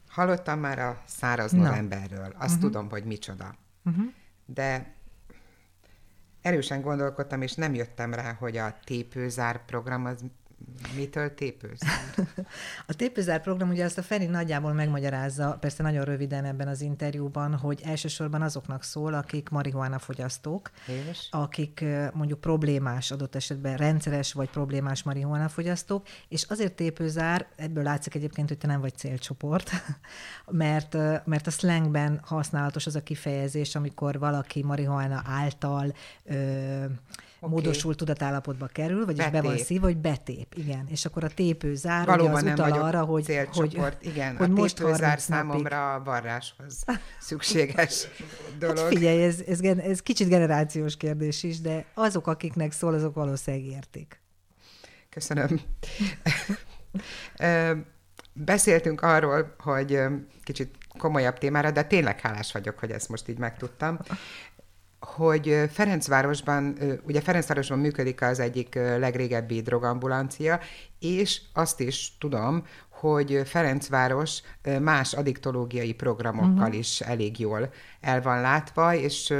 Hallottam 0.09 0.59
már 0.59 0.79
a 0.79 1.01
száraz 1.05 1.51
Na. 1.51 1.63
novemberről. 1.63 2.33
Azt 2.37 2.55
uh-huh. 2.55 2.59
tudom, 2.59 2.89
hogy 2.89 3.03
micsoda. 3.03 3.55
Uh-huh. 3.85 4.05
De 4.45 4.93
erősen 6.41 6.81
gondolkodtam, 6.81 7.41
és 7.41 7.53
nem 7.53 7.73
jöttem 7.73 8.13
rá, 8.13 8.33
hogy 8.33 8.57
a 8.57 8.75
tépőzár 8.83 9.65
program 9.65 10.05
az 10.05 10.23
Mitől 10.95 11.33
tépőzár? 11.33 11.99
a 12.87 12.93
tépőzár 12.93 13.41
program 13.41 13.69
ugye 13.69 13.85
azt 13.85 13.97
a 13.97 14.01
Feri 14.01 14.25
nagyjából 14.25 14.73
megmagyarázza, 14.73 15.57
persze 15.59 15.83
nagyon 15.83 16.05
röviden 16.05 16.45
ebben 16.45 16.67
az 16.67 16.81
interjúban, 16.81 17.55
hogy 17.57 17.81
elsősorban 17.83 18.41
azoknak 18.41 18.83
szól, 18.83 19.13
akik 19.13 19.49
marihuána 19.49 19.99
fogyasztók, 19.99 20.71
és? 21.09 21.27
akik 21.31 21.85
mondjuk 22.13 22.39
problémás 22.39 23.11
adott 23.11 23.35
esetben 23.35 23.77
rendszeres 23.77 24.33
vagy 24.33 24.49
problémás 24.49 25.03
marihuána 25.03 25.49
fogyasztók, 25.49 26.07
és 26.27 26.43
azért 26.43 26.73
tépőzár, 26.73 27.47
ebből 27.55 27.83
látszik 27.83 28.15
egyébként, 28.15 28.47
hogy 28.47 28.57
te 28.57 28.67
nem 28.67 28.81
vagy 28.81 28.95
célcsoport, 28.95 29.71
mert, 30.47 30.93
mert 31.25 31.47
a 31.47 31.51
slangben 31.51 32.19
használatos 32.23 32.85
az 32.85 32.95
a 32.95 33.03
kifejezés, 33.03 33.75
amikor 33.75 34.19
valaki 34.19 34.63
marihuána 34.63 35.21
által 35.25 35.93
ö, 36.23 36.85
okay. 37.45 37.55
módosult 37.55 37.97
tudatállapotba 37.97 38.65
kerül, 38.65 39.05
vagyis 39.05 39.25
betép. 39.25 39.41
be 39.41 39.47
van 39.47 39.57
szív, 39.57 39.81
vagy 39.81 39.97
betép, 39.97 40.53
igen. 40.55 40.85
És 40.89 41.05
akkor 41.05 41.23
a 41.23 41.27
tépő 41.27 41.75
zár, 41.75 42.05
Valóban 42.05 42.35
az 42.35 42.43
nem 42.43 42.53
utal 42.53 42.71
arra, 42.71 43.03
hogy, 43.03 43.47
hogy, 43.53 43.97
igen, 44.01 44.37
hogy 44.37 44.49
a 44.49 44.53
most 44.53 44.75
tépőzár 44.75 45.19
számomra 45.19 45.93
a 45.93 46.03
varráshoz 46.03 46.83
szükséges 47.19 48.07
dolog. 48.59 48.77
Hát 48.77 48.87
figyelj, 48.87 49.23
ez, 49.23 49.39
ez, 49.47 49.59
ez 49.61 50.01
kicsit 50.01 50.27
generációs 50.27 50.97
kérdés 50.97 51.43
is, 51.43 51.61
de 51.61 51.85
azok, 51.93 52.27
akiknek 52.27 52.71
szól, 52.71 52.93
azok 52.93 53.15
valószínűleg 53.15 53.65
értik. 53.65 54.21
Köszönöm. 55.09 55.59
Beszéltünk 58.33 59.01
arról, 59.01 59.55
hogy 59.57 59.99
kicsit 60.43 60.75
komolyabb 60.97 61.37
témára, 61.37 61.71
de 61.71 61.83
tényleg 61.83 62.19
hálás 62.19 62.51
vagyok, 62.51 62.79
hogy 62.79 62.91
ezt 62.91 63.09
most 63.09 63.27
így 63.27 63.37
megtudtam 63.37 63.99
hogy 65.03 65.69
Ferencvárosban, 65.71 66.77
ugye 67.07 67.21
Ferencvárosban 67.21 67.79
működik 67.79 68.21
az 68.21 68.39
egyik 68.39 68.75
legrégebbi 68.75 69.61
drogambulancia, 69.61 70.59
és 70.99 71.41
azt 71.53 71.79
is 71.79 72.17
tudom, 72.19 72.63
hogy 72.89 73.41
Ferencváros 73.45 74.41
más 74.81 75.13
adiktológiai 75.13 75.93
programokkal 75.93 76.63
uh-huh. 76.63 76.77
is 76.77 77.01
elég 77.01 77.39
jól 77.39 77.69
el 78.01 78.21
van 78.21 78.41
látva, 78.41 78.95
és 78.95 79.33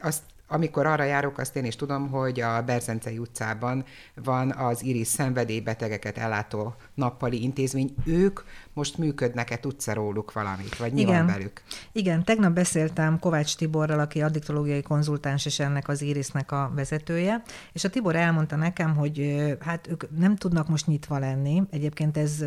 azt 0.00 0.22
amikor 0.48 0.86
arra 0.86 1.04
járok, 1.04 1.38
azt 1.38 1.56
én 1.56 1.64
is 1.64 1.76
tudom, 1.76 2.08
hogy 2.08 2.40
a 2.40 2.62
Berzencei 2.62 3.18
utcában 3.18 3.84
van 4.14 4.50
az 4.50 4.82
Iris 4.82 5.06
szenvedélybetegeket 5.06 6.18
ellátó 6.18 6.74
nappali 6.94 7.42
intézmény. 7.42 7.94
Ők 8.04 8.40
most 8.74 8.98
működnek-e, 8.98 9.58
tudsz 9.58 9.88
-e 9.88 9.92
róluk 9.92 10.32
valamit, 10.32 10.76
vagy 10.76 10.92
mi 10.92 11.00
Igen. 11.00 11.16
van 11.16 11.26
velük? 11.26 11.62
Igen, 11.92 12.24
tegnap 12.24 12.52
beszéltem 12.52 13.18
Kovács 13.18 13.56
Tiborral, 13.56 14.00
aki 14.00 14.22
addiktológiai 14.22 14.82
konzultáns 14.82 15.46
és 15.46 15.58
ennek 15.58 15.88
az 15.88 16.02
Irisnek 16.02 16.52
a 16.52 16.72
vezetője, 16.74 17.42
és 17.72 17.84
a 17.84 17.90
Tibor 17.90 18.16
elmondta 18.16 18.56
nekem, 18.56 18.96
hogy 18.96 19.44
hát 19.60 19.88
ők 19.88 20.18
nem 20.18 20.36
tudnak 20.36 20.68
most 20.68 20.86
nyitva 20.86 21.18
lenni. 21.18 21.62
Egyébként 21.70 22.16
ez 22.16 22.44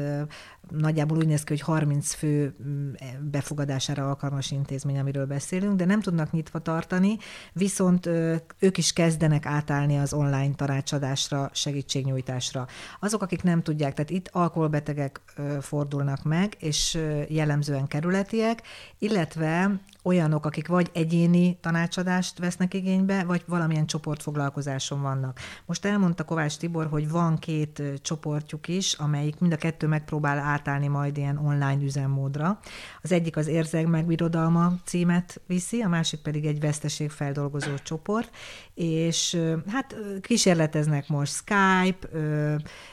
nagyjából 0.70 1.17
úgy 1.17 1.27
néz 1.27 1.44
ki, 1.44 1.53
hogy 1.53 1.62
30 1.62 2.13
fő 2.13 2.55
mm, 2.67 2.91
befogadására 3.32 4.08
alkalmas 4.08 4.51
intézmény, 4.51 5.00
amiről 5.00 5.25
beszélünk, 5.25 5.75
de 5.75 5.86
nem 5.86 6.01
tudnak 6.01 6.32
nyitva 6.32 6.60
tartani, 6.60 7.17
viszont 7.53 8.05
ők 8.60 8.77
is 8.77 8.94
kezdenek 8.94 9.46
átállni 9.46 9.98
az 9.98 10.13
online 10.13 10.53
tanácsadásra, 10.55 11.50
segítségnyújtásra. 11.53 12.67
Azok, 13.00 13.22
akik 13.22 13.44
nem 13.44 13.62
tudják, 13.62 13.94
tehát 13.94 14.10
itt 14.10 14.29
alkoholbetegek 14.32 15.22
fordulnak 15.62 16.14
meg, 16.24 16.55
és 16.60 16.98
jellemzően 17.27 17.88
kerületiek, 17.88 18.62
illetve 19.00 19.79
olyanok, 20.05 20.45
akik 20.45 20.67
vagy 20.67 20.89
egyéni 20.93 21.57
tanácsadást 21.62 22.39
vesznek 22.39 22.74
igénybe, 22.74 23.24
vagy 23.24 23.43
valamilyen 23.47 23.85
csoportfoglalkozáson 23.85 25.01
vannak. 25.01 25.39
Most 25.65 25.85
elmondta 25.85 26.24
Kovács 26.24 26.57
Tibor, 26.57 26.88
hogy 26.88 27.09
van 27.09 27.38
két 27.38 27.81
csoportjuk 28.01 28.67
is, 28.67 28.93
amelyik 28.93 29.39
mind 29.39 29.53
a 29.53 29.57
kettő 29.57 29.88
megpróbál 29.88 30.38
átállni 30.38 30.88
majd 30.88 31.17
ilyen 31.17 31.38
online 31.38 31.83
üzemmódra. 31.83 32.59
Az 33.01 33.12
egyik 33.12 33.38
az 33.38 33.47
Érzeg 33.47 33.88
megbirodalma 33.88 34.74
címet 34.83 35.41
viszi, 35.47 35.81
a 35.81 35.88
másik 35.88 36.19
pedig 36.19 36.45
egy 36.45 36.59
veszteségfeldolgozó 36.59 37.74
csoport, 37.83 38.29
és 38.74 39.41
hát 39.67 39.95
kísérleteznek 40.21 41.07
most 41.07 41.33
Skype, 41.33 42.07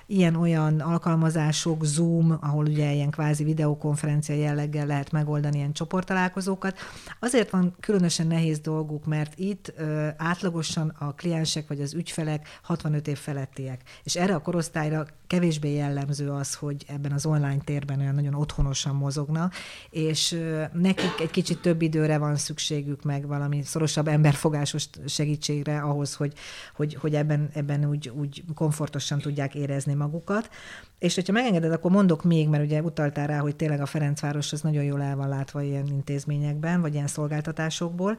ilyen-olyan 0.07 0.81
alkalmazások, 0.81 1.85
Zoom, 1.85 2.39
ahol 2.41 2.65
ugye 2.65 2.93
ilyen 2.93 3.11
kvázi 3.11 3.45
videokonferencia 3.45 4.35
jelleggel 4.35 4.87
lehet 4.87 5.11
megoldani 5.11 5.57
ilyen 5.57 5.73
csoporttalálkozókat. 5.73 6.79
Azért 7.21 7.51
van 7.51 7.77
különösen 7.81 8.27
nehéz 8.27 8.59
dolguk, 8.59 9.05
mert 9.05 9.39
itt 9.39 9.73
ö, 9.77 10.09
átlagosan 10.17 10.95
a 10.99 11.15
kliensek 11.15 11.69
vagy 11.69 11.81
az 11.81 11.95
ügyfelek 11.95 12.59
65 12.63 13.09
év 13.09 13.19
felettiek, 13.19 13.81
és 14.03 14.17
erre 14.17 14.35
a 14.35 14.39
korosztályra 14.39 15.07
kevésbé 15.27 15.75
jellemző 15.75 16.31
az, 16.31 16.55
hogy 16.55 16.85
ebben 16.89 17.13
az 17.13 17.27
online 17.27 17.61
térben 17.65 18.01
olyan 18.01 18.15
nagyon 18.15 18.35
otthonosan 18.35 18.95
mozognak, 18.95 19.55
és 19.91 20.33
ö, 20.33 20.63
nekik 20.73 21.21
egy 21.21 21.31
kicsit 21.31 21.61
több 21.61 21.83
időre 21.83 22.19
van 22.19 22.37
szükségük 22.37 23.03
meg 23.03 23.27
valami 23.27 23.63
szorosabb 23.63 24.09
emberfogásos 24.09 24.89
segítségre 25.07 25.81
ahhoz, 25.81 26.15
hogy, 26.15 26.33
hogy, 26.75 26.95
hogy 26.95 27.15
ebben, 27.15 27.51
ebben 27.53 27.85
úgy, 27.85 28.09
úgy 28.09 28.45
komfortosan 28.55 29.19
tudják 29.19 29.55
érezni 29.55 29.95
magukat. 29.95 30.51
És 30.99 31.15
hogyha 31.15 31.33
megengeded, 31.33 31.73
akkor 31.73 31.91
mondok 31.91 32.25
még, 32.25 32.49
mert 32.49 32.65
ugye 32.65 32.83
utaltál 32.83 33.27
rá, 33.27 33.39
hogy 33.39 33.57
tényleg 33.57 33.81
a 33.81 33.87
Ferencváros 33.87 34.53
az 34.53 34.61
nagyon 34.61 34.85
jól 34.85 35.03
el 35.03 35.17
van 35.17 35.29
látva 35.29 35.63
ilyen 35.63 35.87
intézményekben, 35.87 36.81
vagy 36.81 36.92
ilyen 36.93 37.07
szolgáltatásokból. 37.07 38.19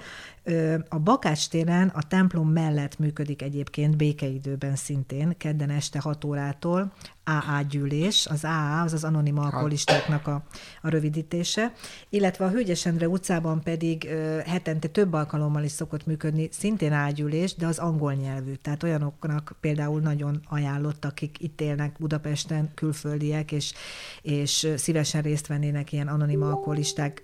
A 0.89 0.99
Bakács 0.99 1.49
téren 1.49 1.87
a 1.87 2.07
templom 2.07 2.49
mellett 2.49 2.99
működik 2.99 3.41
egyébként 3.41 3.97
békeidőben 3.97 4.75
szintén, 4.75 5.37
kedden 5.37 5.69
este 5.69 5.99
6 5.99 6.23
órától 6.23 6.93
AA 7.23 7.61
gyűlés, 7.61 8.25
az 8.25 8.43
AA 8.43 8.81
az 8.81 8.93
az 8.93 9.03
anonim 9.03 9.37
alkoholistáknak 9.37 10.27
a, 10.27 10.43
a 10.81 10.89
rövidítése, 10.89 11.73
illetve 12.09 12.45
a 12.45 12.49
Hőgyes 12.49 12.85
Endre 12.85 13.07
utcában 13.07 13.61
pedig 13.61 14.05
ö, 14.09 14.39
hetente 14.45 14.87
több 14.87 15.13
alkalommal 15.13 15.63
is 15.63 15.71
szokott 15.71 16.05
működni, 16.05 16.49
szintén 16.51 16.91
AA 16.93 17.09
gyűlés, 17.09 17.55
de 17.55 17.67
az 17.67 17.77
angol 17.77 18.13
nyelvű. 18.13 18.53
Tehát 18.53 18.83
olyanoknak 18.83 19.55
például 19.59 19.99
nagyon 19.99 20.41
ajánlott, 20.49 21.05
akik 21.05 21.39
itt 21.39 21.61
élnek 21.61 21.95
Budapesten, 21.99 22.71
külföldiek, 22.75 23.51
és, 23.51 23.73
és 24.21 24.67
szívesen 24.75 25.21
részt 25.21 25.47
vennének 25.47 25.91
ilyen 25.91 26.07
anonim 26.07 26.43
alkoholisták 26.43 27.23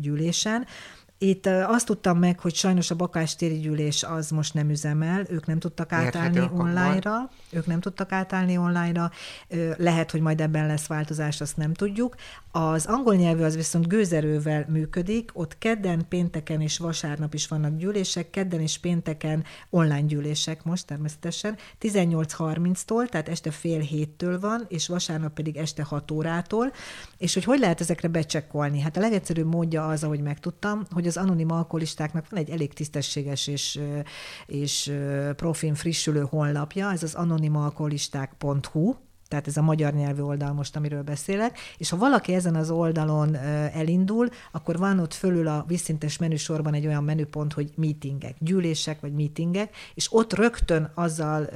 gyűlésen. 0.00 0.66
Itt 1.22 1.46
azt 1.46 1.86
tudtam 1.86 2.18
meg, 2.18 2.40
hogy 2.40 2.54
sajnos 2.54 2.90
a 2.90 2.94
bakástéri 2.94 3.58
gyűlés 3.58 4.02
az 4.02 4.30
most 4.30 4.54
nem 4.54 4.70
üzemel, 4.70 5.24
ők 5.28 5.46
nem 5.46 5.58
tudtak 5.58 5.92
átállni 5.92 6.48
online-ra, 6.52 7.30
ők 7.50 7.66
nem 7.66 7.80
tudtak 7.80 8.12
átállni 8.12 8.56
online-ra, 8.56 9.10
lehet, 9.76 10.10
hogy 10.10 10.20
majd 10.20 10.40
ebben 10.40 10.66
lesz 10.66 10.86
változás, 10.86 11.40
azt 11.40 11.56
nem 11.56 11.74
tudjuk. 11.74 12.14
Az 12.50 12.86
angol 12.86 13.14
nyelvű 13.14 13.42
az 13.42 13.56
viszont 13.56 13.88
gőzerővel 13.88 14.64
működik, 14.68 15.30
ott 15.32 15.58
kedden, 15.58 16.08
pénteken 16.08 16.60
és 16.60 16.78
vasárnap 16.78 17.34
is 17.34 17.48
vannak 17.48 17.76
gyűlések, 17.76 18.30
kedden 18.30 18.60
és 18.60 18.78
pénteken 18.78 19.44
online 19.70 20.06
gyűlések 20.06 20.64
most 20.64 20.86
természetesen, 20.86 21.56
18.30-tól, 21.80 23.08
tehát 23.08 23.28
este 23.28 23.50
fél 23.50 23.80
héttől 23.80 24.40
van, 24.40 24.64
és 24.68 24.88
vasárnap 24.88 25.32
pedig 25.32 25.56
este 25.56 25.82
6 25.82 26.10
órától, 26.10 26.72
és 27.18 27.34
hogy 27.34 27.44
hogy 27.44 27.58
lehet 27.58 27.80
ezekre 27.80 28.08
becsekkolni? 28.08 28.80
Hát 28.80 28.96
a 28.96 29.00
legegyszerűbb 29.00 29.46
módja 29.46 29.88
az, 29.88 30.04
ahogy 30.04 30.20
megtudtam, 30.20 30.82
hogy 30.90 31.08
az 31.10 31.16
anonim 31.16 31.50
alkoholistáknak 31.50 32.28
van 32.30 32.40
egy 32.40 32.50
elég 32.50 32.72
tisztességes 32.72 33.46
és, 33.46 33.80
és 34.46 34.92
profin 35.36 35.74
frissülő 35.74 36.26
honlapja, 36.30 36.90
ez 36.90 37.02
az 37.02 37.14
anonimalkoholisták.hu, 37.14 38.94
tehát 39.30 39.46
ez 39.46 39.56
a 39.56 39.62
magyar 39.62 39.92
nyelvű 39.92 40.22
oldal 40.22 40.52
most, 40.52 40.76
amiről 40.76 41.02
beszélek, 41.02 41.58
és 41.76 41.90
ha 41.90 41.96
valaki 41.96 42.34
ezen 42.34 42.54
az 42.54 42.70
oldalon 42.70 43.36
elindul, 43.72 44.28
akkor 44.52 44.78
van 44.78 44.98
ott 44.98 45.14
fölül 45.14 45.48
a 45.48 45.64
vízszintes 45.66 46.18
menüsorban 46.18 46.74
egy 46.74 46.86
olyan 46.86 47.04
menüpont, 47.04 47.52
hogy 47.52 47.72
meetingek, 47.76 48.34
gyűlések 48.38 49.00
vagy 49.00 49.12
meetingek, 49.12 49.76
és 49.94 50.12
ott 50.12 50.32
rögtön 50.32 50.90
azzal 50.94 51.48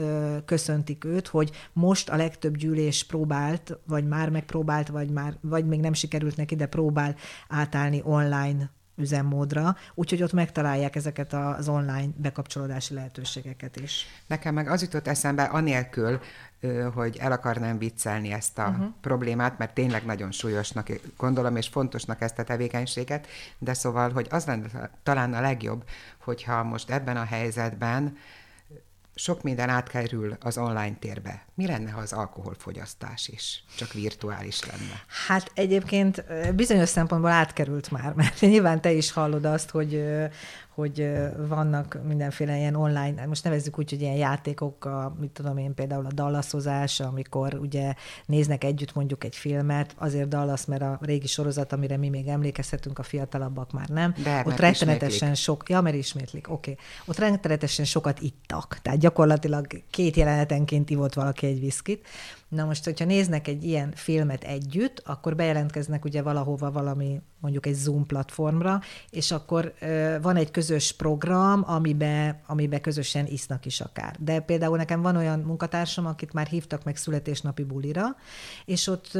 köszöntik 0.44 1.04
őt, 1.04 1.28
hogy 1.28 1.50
most 1.72 2.10
a 2.10 2.16
legtöbb 2.16 2.56
gyűlés 2.56 3.04
próbált, 3.04 3.78
vagy 3.86 4.08
már 4.08 4.30
megpróbált, 4.30 4.88
vagy, 4.88 5.10
már, 5.10 5.36
vagy 5.40 5.66
még 5.66 5.80
nem 5.80 5.92
sikerült 5.92 6.36
neki, 6.36 6.54
de 6.54 6.66
próbál 6.66 7.16
átállni 7.48 8.00
online 8.04 8.70
üzemmódra, 8.96 9.76
úgyhogy 9.94 10.22
ott 10.22 10.32
megtalálják 10.32 10.96
ezeket 10.96 11.32
az 11.32 11.68
online 11.68 12.08
bekapcsolódási 12.16 12.94
lehetőségeket 12.94 13.76
is. 13.76 14.06
Nekem 14.26 14.54
meg 14.54 14.68
az 14.68 14.82
jutott 14.82 15.06
eszembe, 15.06 15.42
anélkül, 15.42 16.20
hogy 16.94 17.16
el 17.20 17.32
akarnám 17.32 17.78
viccelni 17.78 18.32
ezt 18.32 18.58
a 18.58 18.68
uh-huh. 18.68 18.86
problémát, 19.00 19.58
mert 19.58 19.74
tényleg 19.74 20.04
nagyon 20.04 20.32
súlyosnak 20.32 20.88
gondolom, 21.16 21.56
és 21.56 21.68
fontosnak 21.68 22.20
ezt 22.20 22.38
a 22.38 22.44
tevékenységet, 22.44 23.26
de 23.58 23.74
szóval, 23.74 24.12
hogy 24.12 24.26
az 24.30 24.44
lenne 24.44 24.90
talán 25.02 25.34
a 25.34 25.40
legjobb, 25.40 25.84
hogyha 26.18 26.62
most 26.62 26.90
ebben 26.90 27.16
a 27.16 27.24
helyzetben 27.24 28.16
sok 29.14 29.42
minden 29.42 29.68
átkerül 29.68 30.36
az 30.40 30.58
online 30.58 30.96
térbe. 30.98 31.44
Mi 31.54 31.66
lenne, 31.66 31.90
ha 31.90 32.00
az 32.00 32.12
alkoholfogyasztás 32.12 33.28
is 33.28 33.64
csak 33.76 33.92
virtuális 33.92 34.64
lenne? 34.64 35.02
Hát 35.26 35.50
egyébként 35.54 36.24
bizonyos 36.54 36.88
szempontból 36.88 37.30
átkerült 37.30 37.90
már, 37.90 38.12
mert 38.12 38.40
nyilván 38.40 38.80
te 38.80 38.92
is 38.92 39.12
hallod 39.12 39.44
azt, 39.44 39.70
hogy 39.70 40.04
hogy 40.74 41.10
vannak 41.48 41.98
mindenféle 42.06 42.56
ilyen 42.56 42.74
online, 42.74 43.26
most 43.26 43.44
nevezzük 43.44 43.78
úgy, 43.78 43.90
hogy 43.90 44.00
ilyen 44.00 44.14
játékok, 44.14 44.84
a, 44.84 45.16
mit 45.20 45.30
tudom 45.30 45.56
én, 45.56 45.74
például 45.74 46.06
a 46.06 46.12
dallaszozás, 46.12 47.00
amikor 47.00 47.54
ugye 47.54 47.94
néznek 48.26 48.64
együtt 48.64 48.94
mondjuk 48.94 49.24
egy 49.24 49.36
filmet, 49.36 49.94
azért 49.98 50.28
dallasz, 50.28 50.64
mert 50.64 50.82
a 50.82 50.98
régi 51.00 51.26
sorozat, 51.26 51.72
amire 51.72 51.96
mi 51.96 52.08
még 52.08 52.26
emlékezhetünk, 52.26 52.98
a 52.98 53.02
fiatalabbak 53.02 53.72
már 53.72 53.88
nem. 53.88 54.14
De, 54.22 54.42
ott 54.46 54.58
rettenetesen 54.58 55.34
sok, 55.34 55.68
ja, 55.68 55.80
mert 55.80 55.96
ismétlik, 55.96 56.50
oké. 56.50 56.70
Okay. 56.70 56.84
Ott 57.06 57.18
rettenetesen 57.18 57.84
sokat 57.84 58.20
ittak, 58.20 58.78
tehát 58.82 58.98
gyakorlatilag 58.98 59.66
két 59.90 60.16
jelenetenként 60.16 60.90
ivott 60.90 61.14
valaki 61.14 61.46
egy 61.46 61.60
viszkit. 61.60 62.06
Na 62.48 62.64
most, 62.64 62.84
hogyha 62.84 63.04
néznek 63.04 63.48
egy 63.48 63.64
ilyen 63.64 63.92
filmet 63.94 64.44
együtt, 64.44 65.02
akkor 65.04 65.36
bejelentkeznek 65.36 66.04
ugye 66.04 66.22
valahova 66.22 66.70
valami, 66.70 67.20
mondjuk 67.44 67.66
egy 67.66 67.74
Zoom 67.74 68.06
platformra, 68.06 68.80
és 69.10 69.30
akkor 69.30 69.74
van 70.22 70.36
egy 70.36 70.50
közös 70.50 70.92
program, 70.92 71.62
amibe, 71.66 72.40
amibe 72.46 72.80
közösen 72.80 73.26
isznak 73.26 73.66
is 73.66 73.80
akár. 73.80 74.16
De 74.18 74.40
például 74.40 74.76
nekem 74.76 75.02
van 75.02 75.16
olyan 75.16 75.38
munkatársam, 75.38 76.06
akit 76.06 76.32
már 76.32 76.46
hívtak 76.46 76.84
meg 76.84 76.96
születésnapi 76.96 77.64
bulira, 77.64 78.16
és 78.64 78.86
ott, 78.86 79.10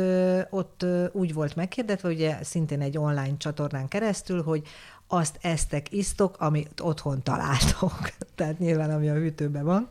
ott 0.51 0.87
úgy 1.13 1.35
volt 1.35 1.57
megkérdetve, 1.57 2.09
ugye 2.09 2.39
szintén 2.43 2.81
egy 2.81 2.99
online 2.99 3.37
csatornán 3.37 3.89
keresztül, 3.89 4.43
hogy 4.43 4.63
azt 5.07 5.39
esztek, 5.41 5.93
isztok, 5.93 6.37
amit 6.41 6.81
otthon 6.81 7.23
találtok. 7.23 8.11
Tehát 8.35 8.59
nyilván, 8.59 8.91
ami 8.91 9.09
a 9.09 9.15
hűtőben 9.15 9.65
van. 9.65 9.89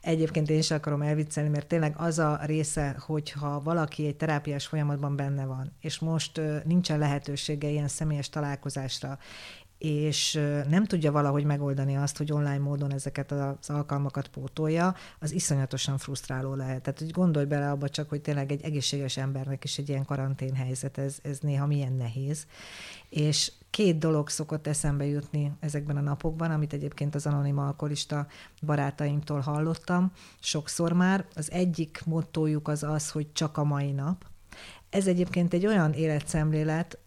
Egyébként 0.00 0.50
én 0.50 0.58
is 0.58 0.70
akarom 0.70 1.02
elviccelni, 1.02 1.48
mert 1.48 1.66
tényleg 1.66 1.94
az 1.96 2.18
a 2.18 2.40
része, 2.42 2.96
hogyha 2.98 3.60
valaki 3.60 4.06
egy 4.06 4.16
terápiás 4.16 4.66
folyamatban 4.66 5.16
benne 5.16 5.44
van, 5.44 5.72
és 5.80 5.98
most 5.98 6.40
nincsen 6.64 6.98
lehetősége 6.98 7.68
ilyen 7.68 7.88
személyes 7.88 8.28
találkozásra, 8.28 9.18
és 9.82 10.40
nem 10.68 10.84
tudja 10.84 11.12
valahogy 11.12 11.44
megoldani 11.44 11.96
azt, 11.96 12.16
hogy 12.16 12.32
online 12.32 12.58
módon 12.58 12.92
ezeket 12.92 13.32
az 13.32 13.70
alkalmakat 13.70 14.28
pótolja, 14.28 14.94
az 15.18 15.32
iszonyatosan 15.32 15.98
frusztráló 15.98 16.54
lehet. 16.54 16.82
Tehát 16.82 16.98
hogy 16.98 17.10
gondolj 17.10 17.46
bele 17.46 17.70
abba 17.70 17.88
csak, 17.88 18.08
hogy 18.08 18.20
tényleg 18.20 18.52
egy 18.52 18.62
egészséges 18.62 19.16
embernek 19.16 19.64
is 19.64 19.78
egy 19.78 19.88
ilyen 19.88 20.04
karantén 20.04 20.54
helyzet, 20.54 20.98
ez, 20.98 21.18
ez 21.22 21.38
néha 21.38 21.66
milyen 21.66 21.92
nehéz. 21.92 22.46
És 23.08 23.52
két 23.72 23.98
dolog 23.98 24.28
szokott 24.28 24.66
eszembe 24.66 25.04
jutni 25.04 25.52
ezekben 25.60 25.96
a 25.96 26.00
napokban, 26.00 26.50
amit 26.50 26.72
egyébként 26.72 27.14
az 27.14 27.26
anonim 27.26 27.58
alkoholista 27.58 28.26
barátaimtól 28.62 29.40
hallottam 29.40 30.12
sokszor 30.40 30.92
már. 30.92 31.26
Az 31.34 31.50
egyik 31.50 32.02
mottójuk 32.04 32.68
az 32.68 32.82
az, 32.82 33.10
hogy 33.10 33.32
csak 33.32 33.56
a 33.56 33.64
mai 33.64 33.92
nap, 33.92 34.24
ez 34.92 35.06
egyébként 35.06 35.54
egy 35.54 35.66
olyan 35.66 35.92
életszemlélet, 35.92 36.98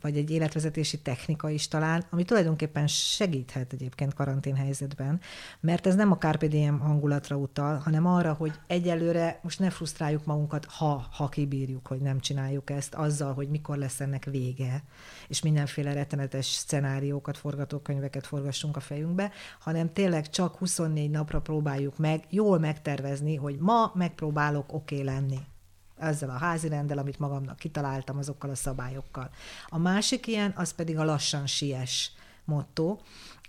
vagy 0.00 0.16
egy 0.16 0.30
életvezetési 0.30 0.98
technika 0.98 1.50
is 1.50 1.68
talán, 1.68 2.04
ami 2.10 2.24
tulajdonképpen 2.24 2.86
segíthet 2.86 3.72
egyébként 3.72 4.14
karanténhelyzetben, 4.14 5.20
mert 5.60 5.86
ez 5.86 5.94
nem 5.94 6.12
a 6.12 6.18
Carpe 6.18 6.46
Diem 6.46 6.78
hangulatra 6.78 7.36
utal, 7.36 7.76
hanem 7.76 8.06
arra, 8.06 8.32
hogy 8.32 8.52
egyelőre 8.66 9.40
most 9.42 9.58
ne 9.58 9.70
frusztráljuk 9.70 10.24
magunkat, 10.24 10.64
ha, 10.64 11.06
ha 11.12 11.28
kibírjuk, 11.28 11.86
hogy 11.86 12.00
nem 12.00 12.20
csináljuk 12.20 12.70
ezt, 12.70 12.94
azzal, 12.94 13.34
hogy 13.34 13.48
mikor 13.48 13.76
lesz 13.76 14.00
ennek 14.00 14.24
vége, 14.24 14.82
és 15.28 15.42
mindenféle 15.42 15.92
rettenetes 15.92 16.46
szenáriókat, 16.46 17.36
forgatókönyveket 17.36 18.26
forgassunk 18.26 18.76
a 18.76 18.80
fejünkbe, 18.80 19.30
hanem 19.60 19.92
tényleg 19.92 20.30
csak 20.30 20.56
24 20.56 21.10
napra 21.10 21.40
próbáljuk 21.40 21.98
meg 21.98 22.24
jól 22.28 22.58
megtervezni, 22.58 23.36
hogy 23.36 23.56
ma 23.58 23.92
megpróbálok 23.94 24.72
oké 24.72 24.94
okay 24.94 25.14
lenni 25.14 25.38
ezzel 26.02 26.30
a 26.30 26.38
házi 26.38 26.68
rendel, 26.68 26.98
amit 26.98 27.18
magamnak 27.18 27.56
kitaláltam, 27.56 28.18
azokkal 28.18 28.50
a 28.50 28.54
szabályokkal. 28.54 29.30
A 29.68 29.78
másik 29.78 30.26
ilyen, 30.26 30.52
az 30.56 30.72
pedig 30.72 30.98
a 30.98 31.04
lassan 31.04 31.46
siess 31.46 32.10
motto, 32.44 32.98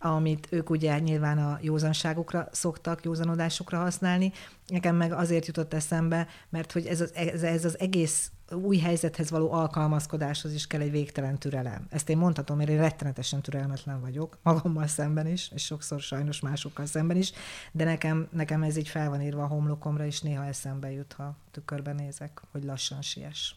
amit 0.03 0.47
ők 0.49 0.69
ugye 0.69 0.99
nyilván 0.99 1.37
a 1.37 1.57
józanságukra 1.61 2.47
szoktak, 2.51 3.03
józanodásukra 3.03 3.77
használni. 3.77 4.31
Nekem 4.67 4.95
meg 4.95 5.11
azért 5.11 5.45
jutott 5.45 5.73
eszembe, 5.73 6.27
mert 6.49 6.71
hogy 6.71 6.85
ez 6.85 7.01
az, 7.01 7.13
ez, 7.13 7.43
ez 7.43 7.65
az 7.65 7.79
egész 7.79 8.31
új 8.51 8.77
helyzethez 8.77 9.29
való 9.29 9.51
alkalmazkodáshoz 9.51 10.53
is 10.53 10.67
kell 10.67 10.81
egy 10.81 10.91
végtelen 10.91 11.37
türelem. 11.37 11.87
Ezt 11.89 12.09
én 12.09 12.17
mondhatom, 12.17 12.57
mert 12.57 12.69
én 12.69 12.77
rettenetesen 12.77 13.41
türelmetlen 13.41 14.01
vagyok, 14.01 14.37
magammal 14.41 14.87
szemben 14.87 15.27
is, 15.27 15.51
és 15.53 15.65
sokszor 15.65 16.01
sajnos 16.01 16.39
másokkal 16.39 16.85
szemben 16.85 17.17
is, 17.17 17.31
de 17.71 17.83
nekem, 17.83 18.27
nekem 18.31 18.63
ez 18.63 18.77
így 18.77 18.87
fel 18.87 19.09
van 19.09 19.21
írva 19.21 19.43
a 19.43 19.47
homlokomra, 19.47 20.05
és 20.05 20.21
néha 20.21 20.45
eszembe 20.45 20.91
jut, 20.91 21.13
ha 21.13 21.35
tükörben 21.51 21.95
nézek, 21.95 22.41
hogy 22.51 22.63
lassan 22.63 23.01
siess. 23.01 23.53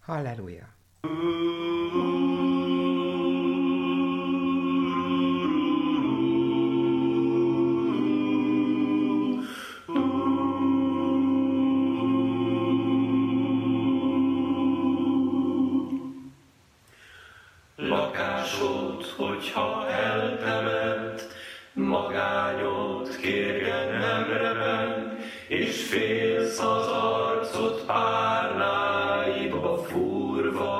Halleluja! 0.00 0.68
másod, 18.40 19.04
hogyha 19.16 19.88
eltement, 19.88 21.28
magányod 21.72 23.16
kérgen 23.16 23.88
nem 23.98 24.32
remen, 24.32 25.18
és 25.48 25.86
félsz 25.88 26.58
az 26.58 26.86
arcot 26.86 27.84
párnáiba 27.86 29.76
furva. 29.82 30.78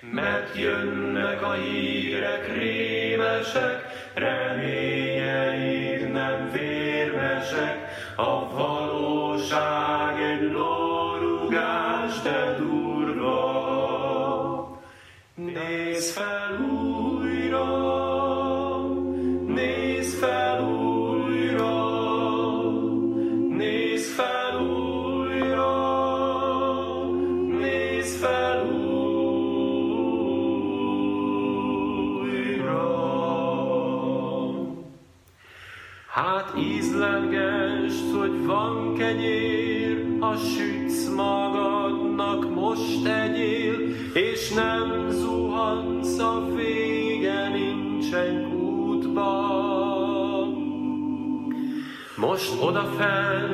Mert 0.00 0.56
jönnek 0.56 1.42
a 1.42 1.52
hírek 1.52 2.56
rémesek, 2.58 4.10
remény 4.14 4.91
oder 52.62 52.86
Fan. 52.86 53.51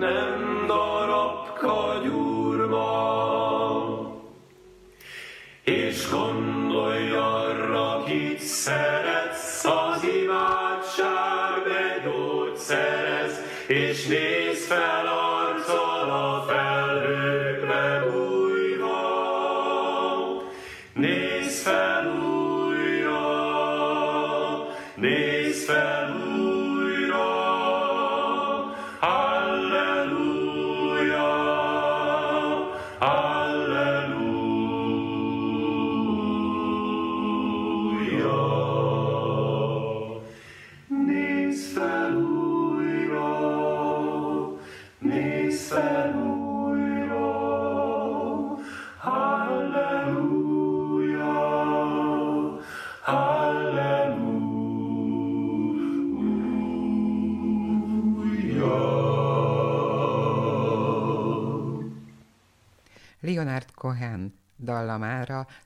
Lindendorp 0.00 1.56
korv 1.60 1.95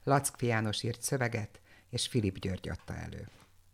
Lack 0.04 0.42
János 0.42 0.82
írt 0.82 1.02
szöveget, 1.02 1.60
és 1.90 2.06
Filip 2.06 2.38
György 2.38 2.68
adta 2.68 2.96
elő. 2.96 3.28